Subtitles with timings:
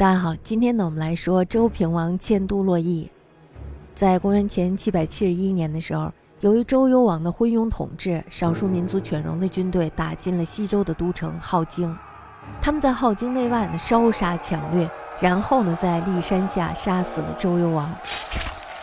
[0.00, 3.10] 大家好，今天呢，我们来说周平王迁都洛邑。
[3.94, 6.10] 在公元前七百七十一年的时候，
[6.40, 11.94] 由于周幽王的昏庸统治，少数民族犬戎的军队打进了西周的都城镐京。
[12.62, 14.90] 他们在镐京内外呢烧杀抢掠，
[15.20, 17.94] 然后呢在骊山下杀死了周幽王。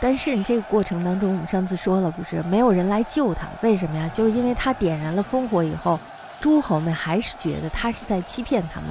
[0.00, 3.46] 但是这个过程当中，我们上次说了，不是没有人来救他？
[3.62, 4.10] 为什么呀？
[4.12, 5.96] 就是因为他点燃了烽火以后，
[6.40, 8.90] 诸侯们还是觉得他是在欺骗他们。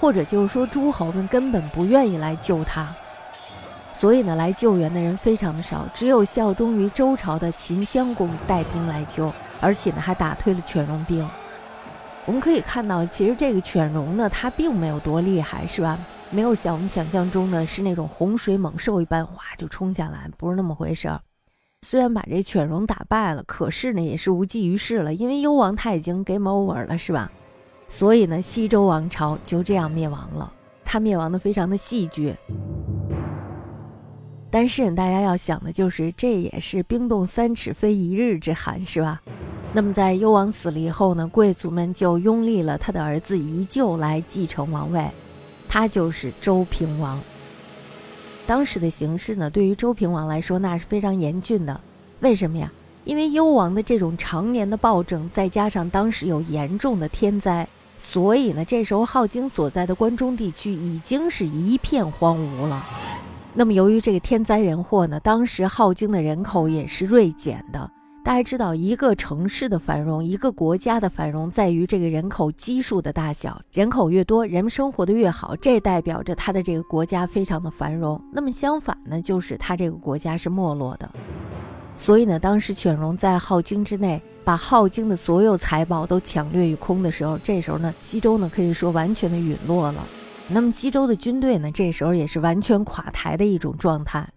[0.00, 2.88] 或者就是说，诸侯们根本不愿意来救他，
[3.92, 9.30] 所以呢，来救援的人非常的少，只有效忠于周朝的秦襄公带兵来救，
[9.60, 11.28] 而且呢，还打退了犬戎兵。
[12.24, 15.98] 我们可以看到，其实这个犬戎呢，它并没有多厉害，是吧？
[16.30, 21.20] 没有像我们想象中的是那种洪水猛兽一般，哇就冲下来，不是那么回事儿。
[21.82, 27.32] 虽然把这犬戎打败了，可是呢，也是无济于事了，因为幽王他已经 game over 了，是吧？
[27.90, 30.50] 所以呢，西周王朝就这样灭亡了。
[30.84, 32.34] 它灭亡的非常的戏剧，
[34.48, 39.20] 但是大家要想的就是，这也是冰冻三尺非一日之寒，是吧？
[39.72, 45.04] 那么在幽王死了以后呢，贵族们就拥立了他的儿子宜臼来继承王位，
[45.68, 47.20] 他就是周平王。
[48.46, 51.80] 当时的形势呢，对于周平王来说那是非常严峻的。
[52.20, 52.72] 为什么呀？
[53.04, 57.68] 因为幽王的这种常年的暴政，再加上当时有严重的天灾。
[58.02, 62.82] 所以呢，这时候镐京所在的关中地区已经是一片荒芜了。
[63.52, 67.88] 那么，由于这个天灾人祸呢，当时镐京的人口也是锐减的。
[68.24, 73.60] 大家知道，一个城市的繁荣，一个国家的繁荣，在于这个人口基数的大小。
[73.70, 78.18] 人口越多，人们生活的越好，这代表着他的这个国家非常的繁荣。
[78.32, 81.08] 那么相反呢，就是他这个国家是没落的。
[81.96, 84.22] 所以呢，当时犬戎在镐京之内。
[84.50, 90.04] 把镐京的所有财宝都抢掠一空的时候，这时候呢，西周呢可以说完全的陨落了。
[90.48, 94.28] 那么西周的军队呢，这时候也是完全垮台的一种状态。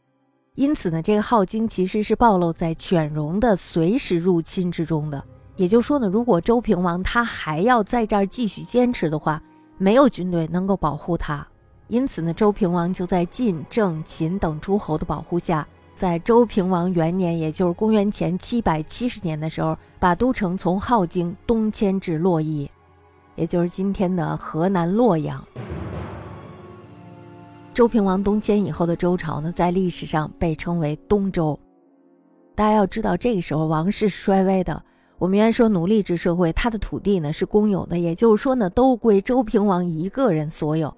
[0.54, 5.24] 因此呢，这个镐京其实是暴露在犬戎的随时入侵之中的。
[5.56, 9.42] 也就是说呢，如果周平王他还要在这儿继续坚持的话，
[9.80, 11.44] 没有军队能够保护他。
[11.88, 15.68] 因此呢，周平王就在晋、郑、秦等诸侯的保护下。
[15.96, 22.70] 在周平王元年，也就是公元前七百七十年的时候，把都城从镐京东迁至洛邑，
[23.36, 25.46] 也就是今天的河南洛阳。
[27.74, 31.60] 周平王东迁以后的周朝呢，在历史上被称为东周。
[32.56, 34.84] 大家要知道，这个时候王室衰微的。
[35.20, 40.94] 我们原来说奴隶制社会，他的土地呢是公有的，也就是说呢，都归周平王一个人所有。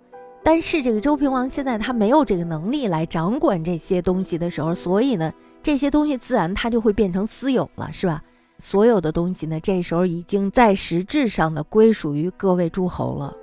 [0.45, 5.33] 但是这个周平王现在他没有这个能力来掌管这些东西的时候，所以呢，
[5.63, 8.21] 这些东西自然他就会变成私有了，是吧？
[8.59, 13.35] 所有的东西呢，这时候已经在实质上的归属于各位诸侯了。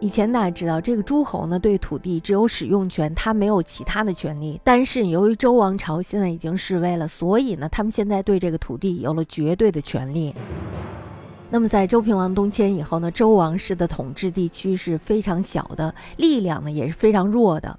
[0.00, 4.58] 以前大家知道，这个诸侯呢对土地只有使用权，他没有其他的权利。
[4.64, 10.34] 但是由于周王朝现在已经示威了，所以呢，他们现在对这个土地有了绝对的权利。
[11.50, 17.78] 那么在周平王东迁以后呢，周王室的统治地区是非常小的，力量呢也是非常弱的，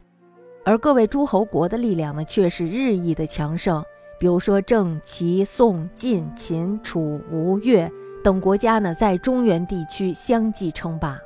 [0.65, 3.83] 而各位诸侯国的力量呢却是日益的强盛。
[4.19, 7.89] 比如说郑、齐、宋、晋、秦、楚、吴、越
[8.23, 11.17] 等国家呢，在中原地区相继称霸。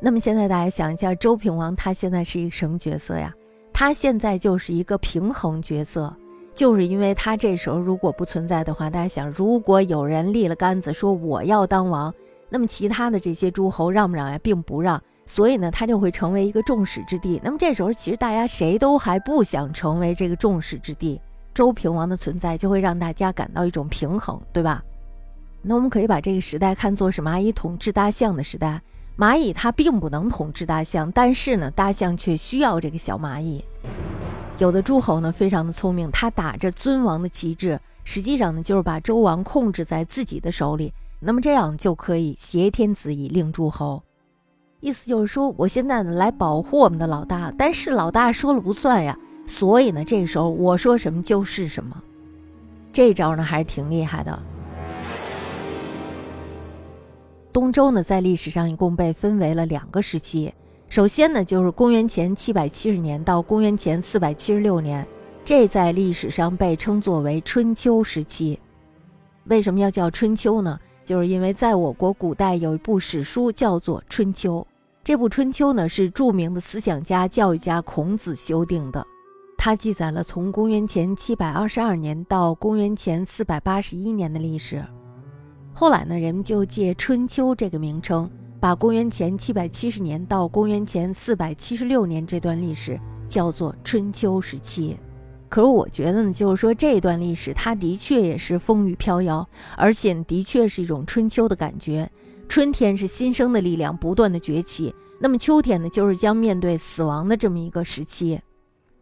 [0.00, 3.32] 那么现在大家想一下，周平王他现在是一个什么角色呀？
[3.72, 6.16] 他现在就是一个平衡角色。
[6.58, 12.12] 就是因为他这时候如果不存在的话，大家想，如果有人立了杆子说我要当王，
[12.48, 14.36] 那么其他的这些诸侯让不让呀？
[14.42, 17.40] 并不让，所以呢，他就会成为一个众矢之的。
[17.44, 21.20] 那么这时候其实大家谁都还不想成为这个众矢之的，
[21.54, 24.82] 周平王的存在就会让大家感到一种平衡，对吧？
[25.62, 28.82] 那我们可以把这个时代看作是蚂蚁统治大象的时代。
[29.16, 33.64] 蚂蚁它并不能统治大象，但是呢，大象却需要这个小蚂蚁。
[34.58, 40.92] 有的诸侯呢，非常的聪明，他打着尊王的旗帜，实际上呢，就是把周王控制在自己的手里。
[41.20, 44.02] 那么这样就可以挟天子以令诸侯，
[44.80, 49.16] 意思就是说，我现在呢来保护我们的老大，但是老大说了不算呀，
[49.46, 51.96] 所以呢，这时候我说什么就是什么。
[52.92, 54.42] 这招呢还是挺厉害的。
[57.52, 60.52] 东周呢，在历史上一共被分为了两个时期。
[60.88, 65.06] 首先呢，就是公元前七百七十年到公元前四百七十六年，
[65.44, 68.58] 这在历史上被称作为春秋时期。
[69.44, 70.80] 为什么要叫春秋呢？
[71.04, 74.66] 就是因为在我国古代有一部史书叫做《春秋》，
[75.04, 79.06] 这部《春秋》呢是著名的思想家、教育家孔子修订的，
[79.58, 84.82] 它记载了从公元前七百二十二年到公元前四百八十一年的历史。
[85.74, 88.28] 后来呢，人们就借《春秋》这个名称。
[88.60, 94.96] 把公元前七百七十年到公元前四百七十六年这段历史叫做春秋时期。
[95.48, 102.10] 可是我觉得呢，就是说这段历史它的确也是风雨飘摇，而且的确是一种春秋的感觉。
[102.48, 108.40] 春天是新生的力量不断的崛起，那么秋天呢，就是将面对死亡的这么一个时期。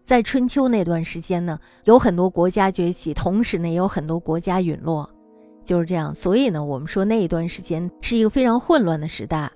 [0.05, 5.09] 在春秋那段时间呢，有很多国家崛起，同时呢，也有很多国家陨落，
[5.67, 6.15] 就是这样。
[6.15, 9.53] 所以呢，我们说那一段时间是一个非常混乱的时代。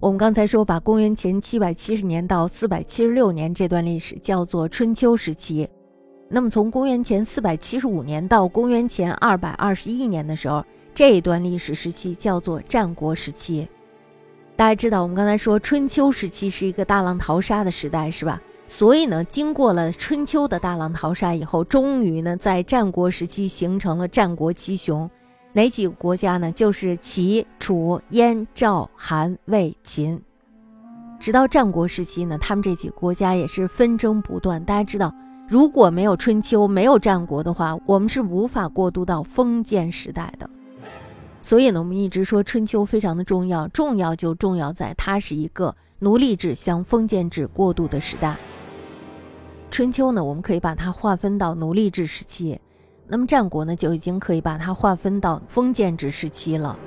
[0.00, 5.68] 我们刚才说，把公元前七百七十年到四百七十六年这段历史叫做春秋时期。
[6.30, 10.64] 那么从公元前四百七十五年到公元前二百二十一年的时候。
[10.94, 13.68] 这一段历史时期叫做战国时期，
[14.56, 18.40] 大家知道，我们刚才说春秋时期是一个大浪淘沙的时代，是吧？
[18.68, 25.08] 所以呢，经过了春秋的大浪淘沙以后，终于呢，在战国时期形成了战国七雄，
[25.52, 26.50] 哪几个国家呢？
[26.50, 30.20] 就是齐、楚、燕、赵、韩、魏、秦。
[31.20, 34.62] 直到战国时期呢，他们这几个国家也是纷争不断。
[34.64, 35.14] 大家知道，
[35.48, 40.50] 如果没有春秋，没有战国的话，我们是无法过渡到封建时代的。
[41.40, 48.34] 所以呢，我们一直说春秋非常的重要，重要就重要在它是一个奴隶制向封建制过渡的时代。
[49.70, 52.58] 春秋呢，我们可以把它划分到奴隶制时期，
[53.08, 56.78] 那么战国呢，就已经可以把它划分到封建制时期了。